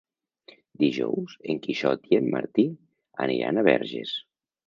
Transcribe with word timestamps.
Dijous 0.83 1.35
en 1.53 1.59
Quixot 1.65 2.09
i 2.13 2.17
en 2.21 2.31
Martí 2.37 2.65
aniran 3.27 3.59
a 3.59 3.67
Verges. 3.71 4.17